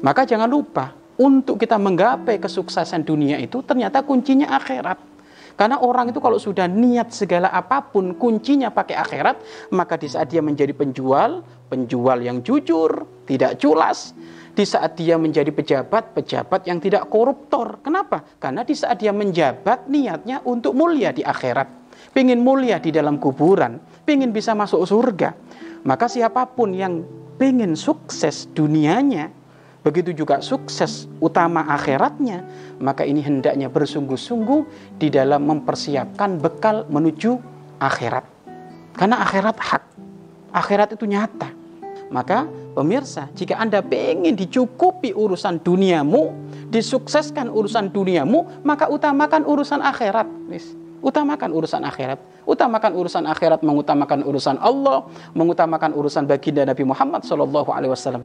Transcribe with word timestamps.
Maka 0.00 0.28
jangan 0.28 0.46
lupa, 0.46 0.94
untuk 1.18 1.58
kita 1.58 1.74
menggapai 1.76 2.38
kesuksesan 2.38 3.02
dunia 3.02 3.42
itu 3.42 3.58
ternyata 3.66 4.06
kuncinya 4.06 4.54
akhirat. 4.54 5.08
Karena 5.58 5.82
orang 5.82 6.14
itu 6.14 6.22
kalau 6.22 6.38
sudah 6.38 6.70
niat 6.70 7.10
segala 7.10 7.50
apa 7.50 7.82
pun 7.82 8.14
kuncinya 8.14 8.70
pakai 8.70 8.94
akhirat, 8.94 9.36
maka 9.74 9.98
di 9.98 10.06
saat 10.06 10.30
dia 10.30 10.38
menjadi 10.38 10.70
penjual, 10.70 11.42
penjual 11.66 12.22
yang 12.22 12.46
jujur, 12.46 13.26
tidak 13.26 13.58
culas. 13.58 14.14
Di 14.54 14.62
saat 14.62 14.94
dia 14.94 15.18
menjadi 15.18 15.50
pejabat, 15.50 16.14
pejabat 16.14 16.62
yang 16.62 16.78
tidak 16.78 17.10
koruptor. 17.10 17.82
Kenapa? 17.82 18.22
Karena 18.38 18.62
di 18.62 18.74
saat 18.78 19.02
dia 19.02 19.10
menjabat 19.10 19.90
niatnya 19.90 20.46
untuk 20.46 20.78
mulia 20.78 21.10
di 21.10 21.26
akhirat. 21.26 21.90
Pengen 22.14 22.38
mulia 22.46 22.78
di 22.78 22.94
dalam 22.94 23.18
kuburan, 23.18 23.82
pengen 24.06 24.30
bisa 24.30 24.54
masuk 24.54 24.86
surga. 24.86 25.34
Maka 25.82 26.06
siapa 26.06 26.46
pun 26.54 26.70
yang 26.70 27.02
pengen 27.34 27.74
sukses 27.74 28.46
dunianya, 28.54 29.30
begitu 29.88 30.12
juga 30.12 30.44
sukses 30.44 31.08
utama 31.16 31.64
akhiratnya, 31.64 32.44
maka 32.76 33.08
ini 33.08 33.24
hendaknya 33.24 33.72
bersungguh-sungguh 33.72 34.60
di 35.00 35.08
dalam 35.08 35.48
mempersiapkan 35.48 36.36
bekal 36.36 36.84
menuju 36.92 37.40
akhirat. 37.80 38.28
Karena 38.92 39.24
akhirat 39.24 39.56
hak, 39.56 39.84
akhirat 40.52 40.92
itu 40.92 41.08
nyata. 41.08 41.56
Maka 42.12 42.44
pemirsa, 42.76 43.32
jika 43.32 43.56
Anda 43.56 43.80
ingin 43.88 44.36
dicukupi 44.36 45.16
urusan 45.16 45.64
duniamu, 45.64 46.36
disukseskan 46.68 47.48
urusan 47.48 47.88
duniamu, 47.88 48.60
maka 48.64 48.92
utamakan 48.92 49.48
urusan 49.48 49.80
akhirat. 49.80 50.28
Utamakan 51.00 51.50
urusan 51.56 51.84
akhirat. 51.84 52.20
Utamakan 52.48 52.92
urusan 52.96 53.24
akhirat, 53.28 53.60
mengutamakan 53.64 54.24
urusan 54.24 54.56
Allah, 54.60 55.04
mengutamakan 55.36 55.92
urusan 55.96 56.24
baginda 56.24 56.64
Nabi 56.64 56.84
Muhammad 56.84 57.24
SAW. 57.24 58.24